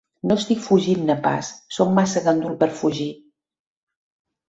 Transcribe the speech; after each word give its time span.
No 0.29 0.37
estic 0.41 0.63
fugint-ne 0.67 1.17
pas, 1.27 1.51
soc 1.79 1.93
massa 2.01 2.25
gandul 2.31 2.59
per 2.65 2.73
fugir. 2.83 3.11